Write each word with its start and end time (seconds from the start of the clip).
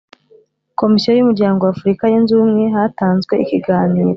Komisiyo 0.79 1.11
y 1.13 1.23
umuryango 1.23 1.61
wa 1.63 1.71
afurika 1.75 2.03
yunze 2.11 2.31
ubumwe 2.33 2.63
hatanzwe 2.75 3.33
ikiganiro 3.43 4.09